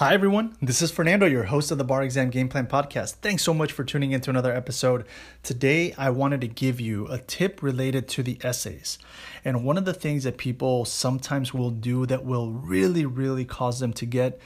Hi, 0.00 0.14
everyone. 0.14 0.56
This 0.62 0.80
is 0.80 0.90
Fernando, 0.90 1.26
your 1.26 1.44
host 1.44 1.70
of 1.70 1.76
the 1.76 1.84
Bar 1.84 2.02
Exam 2.02 2.30
Game 2.30 2.48
Plan 2.48 2.66
Podcast. 2.66 3.16
Thanks 3.16 3.42
so 3.42 3.52
much 3.52 3.70
for 3.70 3.84
tuning 3.84 4.12
into 4.12 4.30
another 4.30 4.50
episode. 4.50 5.04
Today, 5.42 5.92
I 5.98 6.08
wanted 6.08 6.40
to 6.40 6.46
give 6.46 6.80
you 6.80 7.06
a 7.08 7.18
tip 7.18 7.62
related 7.62 8.08
to 8.08 8.22
the 8.22 8.38
essays. 8.42 8.98
And 9.44 9.62
one 9.62 9.76
of 9.76 9.84
the 9.84 9.92
things 9.92 10.24
that 10.24 10.38
people 10.38 10.86
sometimes 10.86 11.52
will 11.52 11.68
do 11.68 12.06
that 12.06 12.24
will 12.24 12.50
really, 12.50 13.04
really 13.04 13.44
cause 13.44 13.78
them 13.80 13.92
to 13.92 14.06
get 14.06 14.40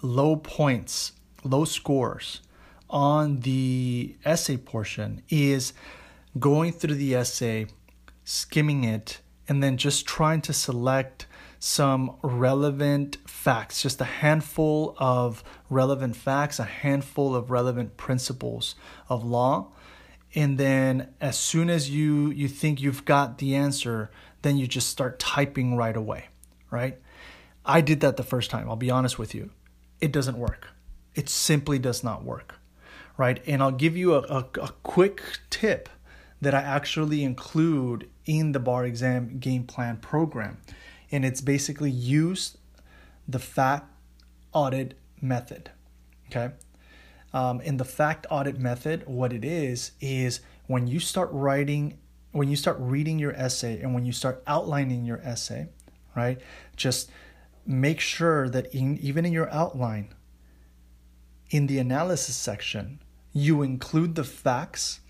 low 0.00 0.36
points, 0.36 1.12
low 1.44 1.66
scores 1.66 2.40
on 2.88 3.40
the 3.40 4.16
essay 4.24 4.56
portion 4.56 5.22
is 5.28 5.74
going 6.38 6.72
through 6.72 6.94
the 6.94 7.14
essay, 7.14 7.66
skimming 8.24 8.84
it, 8.84 9.20
and 9.46 9.62
then 9.62 9.76
just 9.76 10.06
trying 10.06 10.40
to 10.40 10.54
select 10.54 11.26
some 11.64 12.16
relevant 12.24 13.18
facts, 13.24 13.82
just 13.82 14.00
a 14.00 14.04
handful 14.04 14.96
of 14.98 15.44
relevant 15.70 16.16
facts, 16.16 16.58
a 16.58 16.64
handful 16.64 17.36
of 17.36 17.52
relevant 17.52 17.96
principles 17.96 18.74
of 19.08 19.24
law. 19.24 19.68
And 20.34 20.58
then 20.58 21.14
as 21.20 21.38
soon 21.38 21.70
as 21.70 21.88
you 21.88 22.32
you 22.32 22.48
think 22.48 22.80
you've 22.80 23.04
got 23.04 23.38
the 23.38 23.54
answer, 23.54 24.10
then 24.42 24.56
you 24.56 24.66
just 24.66 24.88
start 24.88 25.20
typing 25.20 25.76
right 25.76 25.96
away, 25.96 26.30
right? 26.72 26.98
I 27.64 27.80
did 27.80 28.00
that 28.00 28.16
the 28.16 28.24
first 28.24 28.50
time, 28.50 28.68
I'll 28.68 28.74
be 28.74 28.90
honest 28.90 29.16
with 29.16 29.32
you. 29.32 29.50
It 30.00 30.10
doesn't 30.10 30.38
work. 30.38 30.66
It 31.14 31.28
simply 31.28 31.78
does 31.78 32.02
not 32.02 32.24
work, 32.24 32.56
right? 33.16 33.40
And 33.46 33.62
I'll 33.62 33.70
give 33.70 33.96
you 33.96 34.14
a, 34.14 34.22
a, 34.22 34.48
a 34.60 34.70
quick 34.82 35.22
tip 35.48 35.88
that 36.40 36.56
I 36.56 36.60
actually 36.62 37.22
include 37.22 38.10
in 38.26 38.50
the 38.50 38.58
bar 38.58 38.84
exam 38.84 39.38
game 39.38 39.62
plan 39.62 39.98
program 39.98 40.58
and 41.12 41.24
it's 41.24 41.42
basically 41.42 41.90
use 41.90 42.56
the 43.28 43.38
fact 43.38 43.86
audit 44.52 44.94
method. 45.20 45.70
Okay. 46.28 46.52
Um, 47.34 47.60
in 47.60 47.76
the 47.76 47.84
fact 47.84 48.26
audit 48.30 48.58
method, 48.58 49.04
what 49.06 49.32
it 49.32 49.44
is 49.44 49.92
is 50.00 50.40
when 50.66 50.86
you 50.86 50.98
start 50.98 51.28
writing, 51.32 51.98
when 52.32 52.48
you 52.48 52.56
start 52.56 52.76
reading 52.80 53.18
your 53.18 53.32
essay, 53.34 53.80
and 53.80 53.94
when 53.94 54.04
you 54.04 54.12
start 54.12 54.42
outlining 54.46 55.04
your 55.04 55.20
essay, 55.20 55.68
right? 56.16 56.40
Just 56.76 57.10
make 57.66 58.00
sure 58.00 58.48
that 58.48 58.74
in, 58.74 58.98
even 58.98 59.24
in 59.24 59.32
your 59.32 59.50
outline, 59.50 60.14
in 61.50 61.66
the 61.66 61.78
analysis 61.78 62.36
section, 62.36 63.00
you 63.32 63.62
include 63.62 64.14
the 64.14 64.24
facts 64.24 65.00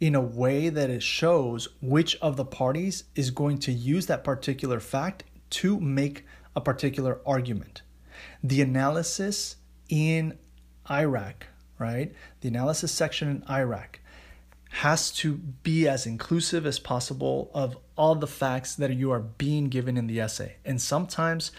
in 0.00 0.14
a 0.14 0.20
way 0.20 0.70
that 0.70 0.88
it 0.88 1.02
shows 1.02 1.68
which 1.82 2.16
of 2.16 2.36
the 2.36 2.44
parties 2.44 3.04
is 3.14 3.30
going 3.30 3.58
to 3.58 3.72
use 3.72 4.06
that 4.06 4.24
particular 4.24 4.80
fact 4.80 5.24
to 5.50 5.78
make 5.80 6.24
a 6.54 6.60
particular 6.60 7.20
argument. 7.26 7.82
The 8.42 8.62
analysis 8.62 9.56
in 9.88 10.38
IRAC, 10.88 11.34
right? 11.78 12.12
The 12.40 12.48
analysis 12.48 12.92
section 12.92 13.28
in 13.28 13.42
IRAC 13.42 13.96
has 14.70 15.10
to 15.10 15.34
be 15.34 15.88
as 15.88 16.06
inclusive 16.06 16.64
as 16.64 16.78
possible 16.78 17.50
of 17.52 17.76
all 17.96 18.14
the 18.14 18.26
facts 18.26 18.76
that 18.76 18.94
you 18.94 19.10
are 19.10 19.20
being 19.20 19.68
given 19.68 19.96
in 19.96 20.06
the 20.06 20.20
essay. 20.20 20.56
And 20.64 20.80
sometimes, 20.80 21.50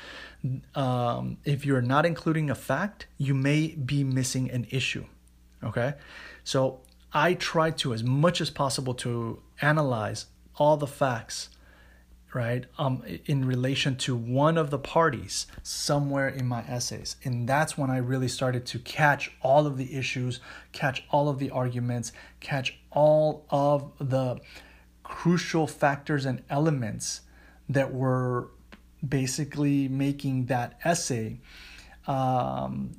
um, 0.76 1.38
if 1.44 1.66
you're 1.66 1.82
not 1.82 2.06
including 2.06 2.50
a 2.50 2.56
fact, 2.56 3.08
you 3.18 3.34
may 3.34 3.68
be 3.68 4.04
missing 4.04 4.50
an 4.50 4.66
issue. 4.70 5.06
Okay, 5.64 5.94
so 6.44 6.80
I 7.14 7.34
try 7.34 7.72
to, 7.72 7.94
as 7.94 8.04
much 8.04 8.42
as 8.42 8.50
possible, 8.50 8.94
to 8.96 9.42
analyze 9.62 10.28
all 10.56 10.78
the 10.78 10.88
facts 10.88 11.50
right 12.34 12.66
um 12.78 13.04
in 13.26 13.46
relation 13.46 13.96
to 13.96 14.16
one 14.16 14.58
of 14.58 14.70
the 14.70 14.80
parties 14.80 15.48
somewhere 15.64 16.30
in 16.30 16.46
my 16.46 16.62
essays. 16.62 17.16
And 17.24 17.48
that's 17.48 17.78
when 17.78 17.90
i 17.90 17.98
really 17.98 18.28
started 18.28 18.66
to 18.68 18.80
catch 18.80 19.32
all 19.42 19.68
of 19.68 19.78
the 19.78 19.96
issues 19.96 20.40
catch 20.72 21.04
all 21.10 21.30
of 21.30 21.40
the 21.40 21.50
arguments 21.50 22.12
catch 22.40 22.80
all 22.92 23.46
of 23.50 23.92
the 24.00 24.40
crucial 25.04 25.68
factors 25.68 26.26
and 26.26 26.42
elements 26.50 27.22
that 27.68 27.94
were 27.94 28.50
basically 29.08 29.88
making 29.88 30.46
that 30.46 30.80
essay 30.84 31.40
um, 32.08 32.92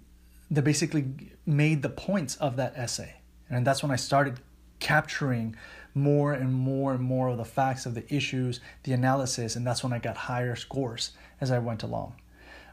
that 0.50 0.62
basically 0.62 1.06
made 1.46 1.82
the 1.82 1.88
points 1.88 2.36
of 2.36 2.56
that 2.56 2.72
essay. 2.76 3.16
And 3.48 3.66
that's 3.66 3.82
when 3.82 3.90
i 3.90 3.96
started 3.96 4.40
capturing 4.82 5.56
more 5.94 6.32
and 6.32 6.53
more 6.53 6.93
and 6.93 7.03
more 7.03 7.28
of 7.28 7.38
the 7.38 7.44
facts 7.44 7.87
of 7.87 7.94
the 7.94 8.15
issues, 8.15 8.60
the 8.82 8.93
analysis, 8.93 9.56
and 9.56 9.66
that's 9.66 9.82
when 9.82 9.93
I 9.93 9.98
got 9.98 10.16
higher 10.16 10.56
scores 10.56 11.12
as 11.41 11.50
I 11.50 11.59
went 11.59 11.82
along, 11.82 12.15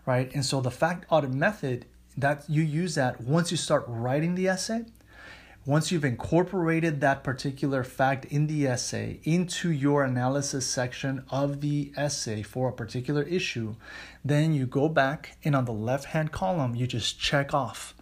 right? 0.06 0.34
And 0.34 0.44
so 0.44 0.60
the 0.60 0.72
fact 0.72 1.06
audit 1.10 1.32
method 1.32 1.86
that 2.18 2.44
you 2.50 2.64
use 2.64 2.96
that 2.96 3.22
once 3.22 3.52
you 3.52 3.58
start 3.58 3.86
writing 3.88 4.36
the 4.36 4.48
essay, 4.48 4.86
once 5.66 5.92
you've 5.92 6.06
incorporated 6.06 7.00
that 7.00 7.24
particular 7.24 7.84
fact 7.84 8.26
in 8.26 8.48
the 8.48 8.66
essay 8.66 9.20
into 9.24 9.72
your 9.72 10.04
analysis 10.04 10.66
section 10.66 11.24
of 11.30 11.62
the 11.62 11.92
essay 11.96 12.42
for 12.42 12.70
a 12.70 12.74
particular 12.74 13.22
issue, 13.24 13.76
then 14.26 14.54
you 14.54 14.66
go 14.66 14.90
back 14.90 15.38
and 15.44 15.56
on 15.56 15.66
the 15.66 15.72
left 15.72 16.06
hand 16.06 16.32
column, 16.32 16.74
you 16.74 16.88
just 16.88 17.20
check 17.20 17.54
off 17.54 17.94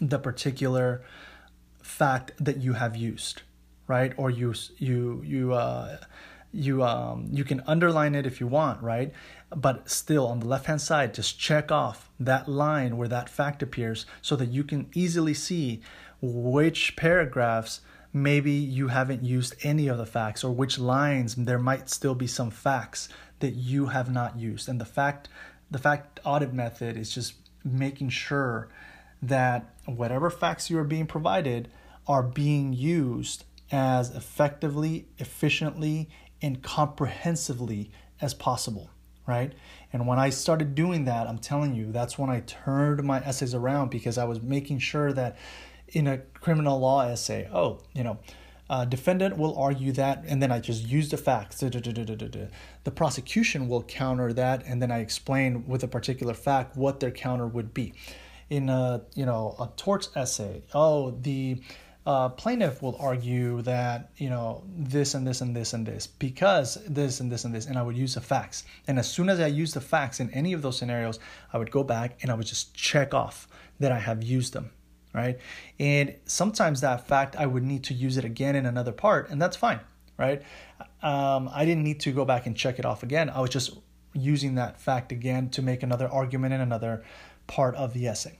the 0.00 0.18
particular 0.18 1.02
fact 1.86 2.32
that 2.38 2.58
you 2.58 2.74
have 2.74 2.96
used 2.96 3.42
right? 3.86 4.12
Or 4.16 4.30
you 4.30 4.54
you 4.78 5.22
you 5.24 5.52
uh, 5.54 5.98
you 6.52 6.82
um, 6.82 7.28
you 7.32 7.44
can 7.44 7.62
underline 7.66 8.14
it 8.14 8.26
if 8.26 8.40
you 8.40 8.46
want, 8.46 8.82
right? 8.82 9.12
But 9.50 9.88
still, 9.88 10.26
on 10.26 10.40
the 10.40 10.46
left 10.46 10.66
hand 10.66 10.80
side, 10.80 11.14
just 11.14 11.38
check 11.38 11.70
off 11.70 12.10
that 12.18 12.48
line 12.48 12.96
where 12.96 13.08
that 13.08 13.28
fact 13.28 13.62
appears, 13.62 14.06
so 14.22 14.36
that 14.36 14.50
you 14.50 14.64
can 14.64 14.88
easily 14.94 15.34
see 15.34 15.82
which 16.20 16.96
paragraphs 16.96 17.80
maybe 18.12 18.52
you 18.52 18.88
haven't 18.88 19.22
used 19.22 19.54
any 19.62 19.88
of 19.88 19.98
the 19.98 20.06
facts, 20.06 20.42
or 20.42 20.52
which 20.52 20.78
lines 20.78 21.34
there 21.34 21.58
might 21.58 21.90
still 21.90 22.14
be 22.14 22.26
some 22.26 22.50
facts 22.50 23.08
that 23.40 23.54
you 23.54 23.86
have 23.86 24.10
not 24.10 24.38
used. 24.38 24.68
And 24.68 24.80
the 24.80 24.86
fact 24.86 25.28
the 25.70 25.78
fact 25.78 26.20
audit 26.24 26.52
method 26.52 26.96
is 26.96 27.12
just 27.12 27.34
making 27.64 28.08
sure 28.08 28.68
that 29.28 29.74
whatever 29.86 30.30
facts 30.30 30.70
you 30.70 30.78
are 30.78 30.84
being 30.84 31.06
provided 31.06 31.68
are 32.06 32.22
being 32.22 32.72
used 32.72 33.44
as 33.70 34.14
effectively, 34.14 35.08
efficiently, 35.18 36.08
and 36.40 36.62
comprehensively 36.62 37.90
as 38.20 38.34
possible, 38.34 38.90
right? 39.26 39.52
And 39.92 40.06
when 40.06 40.18
I 40.18 40.30
started 40.30 40.74
doing 40.74 41.04
that, 41.06 41.26
I'm 41.26 41.38
telling 41.38 41.74
you, 41.74 41.90
that's 41.90 42.18
when 42.18 42.30
I 42.30 42.40
turned 42.40 43.02
my 43.02 43.18
essays 43.20 43.54
around 43.54 43.90
because 43.90 44.18
I 44.18 44.24
was 44.24 44.40
making 44.42 44.78
sure 44.78 45.12
that 45.12 45.36
in 45.88 46.06
a 46.06 46.18
criminal 46.18 46.78
law 46.78 47.06
essay, 47.08 47.48
oh, 47.52 47.80
you 47.94 48.04
know, 48.04 48.18
uh, 48.68 48.84
defendant 48.84 49.38
will 49.38 49.56
argue 49.56 49.92
that, 49.92 50.24
and 50.26 50.42
then 50.42 50.50
I 50.50 50.58
just 50.58 50.88
use 50.88 51.08
the 51.08 51.16
facts. 51.16 51.60
The 51.60 52.50
prosecution 52.92 53.68
will 53.68 53.84
counter 53.84 54.32
that, 54.32 54.64
and 54.66 54.82
then 54.82 54.90
I 54.90 54.98
explain 54.98 55.68
with 55.68 55.84
a 55.84 55.88
particular 55.88 56.34
fact 56.34 56.76
what 56.76 56.98
their 56.98 57.12
counter 57.12 57.46
would 57.46 57.72
be. 57.72 57.94
In 58.48 58.68
a 58.68 59.02
you 59.14 59.26
know 59.26 59.56
a 59.58 59.68
torts 59.76 60.10
essay, 60.14 60.62
oh 60.72 61.10
the 61.10 61.60
uh, 62.06 62.28
plaintiff 62.28 62.82
will 62.82 62.96
argue 63.00 63.60
that 63.62 64.10
you 64.16 64.30
know 64.30 64.62
this 64.76 65.14
and 65.14 65.26
this 65.26 65.40
and 65.40 65.56
this 65.56 65.72
and 65.72 65.84
this 65.84 66.06
because 66.06 66.78
this 66.86 67.18
and 67.18 67.32
this 67.32 67.44
and 67.44 67.52
this 67.52 67.66
and 67.66 67.76
i 67.76 67.82
would 67.82 67.96
use 67.96 68.14
the 68.14 68.20
facts. 68.20 68.62
And 68.86 68.98
as 68.98 69.10
soon 69.10 69.28
as 69.28 69.40
i 69.40 69.48
use 69.48 69.74
the 69.74 69.80
facts 69.80 70.20
in 70.20 70.30
any 70.30 70.52
of 70.52 70.62
those 70.62 70.78
scenarios 70.78 71.18
i 71.52 71.58
would 71.58 71.70
go 71.70 71.82
back 71.82 72.18
and 72.22 72.30
i 72.30 72.34
would 72.34 72.46
just 72.46 72.74
check 72.74 73.12
off 73.12 73.48
that 73.80 73.90
i 73.90 73.98
have 73.98 74.22
used 74.22 74.52
them 74.52 74.70
right? 75.12 75.38
And 75.78 76.14
sometimes 76.26 76.82
that 76.82 77.08
fact 77.08 77.34
i 77.36 77.46
would 77.46 77.64
need 77.64 77.82
to 77.84 77.94
use 77.94 78.16
it 78.16 78.24
again 78.24 78.54
in 78.54 78.66
another 78.66 78.92
part 78.92 79.28
and 79.30 79.42
that's 79.42 79.56
fine 79.56 79.80
right? 80.16 80.42
Um, 81.02 81.50
i 81.52 81.64
didn't 81.64 81.82
need 81.82 81.98
to 82.00 82.12
go 82.12 82.24
back 82.24 82.46
and 82.46 82.56
check 82.56 82.78
it 82.78 82.84
off 82.84 83.02
again. 83.02 83.30
I 83.30 83.40
was 83.40 83.50
just 83.50 83.76
using 84.12 84.54
that 84.54 84.80
fact 84.80 85.10
again 85.10 85.50
to 85.50 85.60
make 85.60 85.82
another 85.82 86.08
argument 86.08 86.54
in 86.54 86.60
another 86.60 87.04
part 87.48 87.74
of 87.74 87.92
the 87.94 88.06
essay 88.06 88.38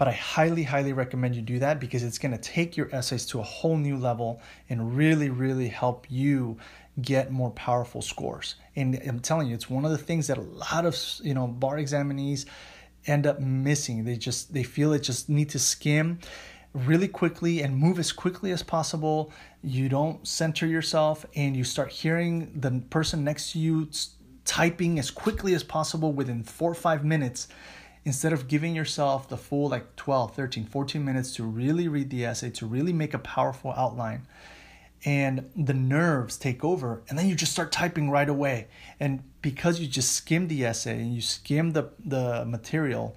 but 0.00 0.08
I 0.08 0.12
highly, 0.12 0.62
highly 0.62 0.94
recommend 0.94 1.36
you 1.36 1.42
do 1.42 1.58
that 1.58 1.78
because 1.78 2.02
it's 2.02 2.16
going 2.16 2.32
to 2.32 2.38
take 2.38 2.74
your 2.74 2.88
essays 2.90 3.26
to 3.26 3.38
a 3.38 3.42
whole 3.42 3.76
new 3.76 3.98
level 3.98 4.40
and 4.70 4.96
really, 4.96 5.28
really 5.28 5.68
help 5.68 6.06
you 6.08 6.56
get 7.02 7.30
more 7.30 7.50
powerful 7.50 8.00
scores. 8.00 8.54
And 8.76 8.98
I'm 9.06 9.20
telling 9.20 9.48
you, 9.48 9.54
it's 9.54 9.68
one 9.68 9.84
of 9.84 9.90
the 9.90 9.98
things 9.98 10.28
that 10.28 10.38
a 10.38 10.40
lot 10.40 10.86
of 10.86 10.96
you 11.22 11.34
know 11.34 11.46
bar 11.46 11.76
examinees 11.76 12.46
end 13.04 13.26
up 13.26 13.40
missing. 13.40 14.04
They 14.04 14.16
just 14.16 14.54
they 14.54 14.62
feel 14.62 14.94
it 14.94 15.00
just 15.00 15.28
need 15.28 15.50
to 15.50 15.58
skim 15.58 16.20
really 16.72 17.08
quickly 17.08 17.60
and 17.60 17.76
move 17.76 17.98
as 17.98 18.10
quickly 18.10 18.52
as 18.52 18.62
possible. 18.62 19.30
You 19.62 19.90
don't 19.90 20.26
center 20.26 20.66
yourself 20.66 21.26
and 21.36 21.54
you 21.54 21.62
start 21.62 21.90
hearing 21.90 22.58
the 22.58 22.82
person 22.88 23.22
next 23.22 23.52
to 23.52 23.58
you 23.58 23.90
typing 24.46 24.98
as 24.98 25.10
quickly 25.10 25.52
as 25.52 25.62
possible 25.62 26.10
within 26.10 26.42
four 26.42 26.70
or 26.70 26.74
five 26.74 27.04
minutes 27.04 27.48
instead 28.04 28.32
of 28.32 28.48
giving 28.48 28.74
yourself 28.74 29.28
the 29.28 29.36
full 29.36 29.68
like 29.68 29.96
12 29.96 30.34
13 30.34 30.64
14 30.64 31.04
minutes 31.04 31.34
to 31.34 31.44
really 31.44 31.86
read 31.86 32.10
the 32.10 32.24
essay 32.24 32.50
to 32.50 32.66
really 32.66 32.92
make 32.92 33.12
a 33.12 33.18
powerful 33.18 33.72
outline 33.76 34.26
and 35.04 35.50
the 35.56 35.74
nerves 35.74 36.36
take 36.36 36.64
over 36.64 37.02
and 37.08 37.18
then 37.18 37.28
you 37.28 37.34
just 37.34 37.52
start 37.52 37.72
typing 37.72 38.10
right 38.10 38.28
away 38.28 38.68
and 38.98 39.22
because 39.42 39.80
you 39.80 39.86
just 39.86 40.12
skim 40.12 40.48
the 40.48 40.64
essay 40.64 40.98
and 40.98 41.14
you 41.14 41.20
skim 41.20 41.72
the, 41.72 41.90
the 42.04 42.44
material 42.46 43.16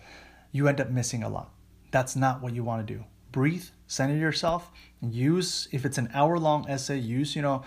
you 0.53 0.67
end 0.67 0.79
up 0.79 0.89
missing 0.89 1.23
a 1.23 1.27
lot. 1.27 1.49
That's 1.91 2.15
not 2.15 2.41
what 2.41 2.53
you 2.53 2.63
want 2.63 2.87
to 2.87 2.93
do. 2.93 3.03
Breathe, 3.33 3.65
center 3.87 4.15
yourself, 4.15 4.71
use, 5.01 5.67
if 5.71 5.83
it's 5.83 5.97
an 5.97 6.09
hour 6.13 6.37
long 6.37 6.69
essay, 6.69 6.97
use, 6.97 7.35
you 7.35 7.41
know, 7.41 7.63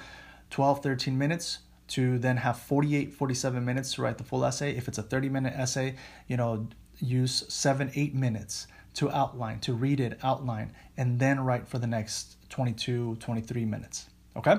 12, 0.50 0.82
13 0.82 1.18
minutes 1.18 1.58
to 1.88 2.18
then 2.18 2.38
have 2.38 2.58
48, 2.58 3.12
47 3.12 3.64
minutes 3.64 3.94
to 3.94 4.02
write 4.02 4.18
the 4.18 4.24
full 4.24 4.44
essay. 4.44 4.76
If 4.76 4.88
it's 4.88 4.98
a 4.98 5.02
30 5.02 5.28
minute 5.28 5.54
essay, 5.56 5.96
you 6.28 6.36
know, 6.36 6.68
use 6.98 7.44
seven, 7.48 7.90
eight 7.94 8.14
minutes 8.14 8.66
to 8.94 9.10
outline, 9.10 9.60
to 9.60 9.74
read 9.74 10.00
it, 10.00 10.18
outline, 10.22 10.72
and 10.96 11.18
then 11.18 11.40
write 11.40 11.68
for 11.68 11.78
the 11.78 11.86
next 11.86 12.36
22, 12.48 13.16
23 13.16 13.64
minutes. 13.64 14.06
Okay? 14.36 14.56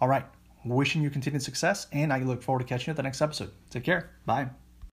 All 0.00 0.08
right. 0.08 0.24
Wishing 0.64 1.02
you 1.02 1.10
continued 1.10 1.42
success, 1.42 1.86
and 1.92 2.12
I 2.12 2.18
look 2.20 2.42
forward 2.42 2.60
to 2.60 2.64
catching 2.64 2.88
you 2.88 2.90
at 2.92 2.96
the 2.96 3.02
next 3.02 3.22
episode. 3.22 3.50
Take 3.70 3.84
care. 3.84 4.10
Bye. 4.26 4.48